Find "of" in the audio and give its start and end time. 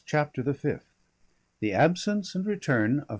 3.01-3.07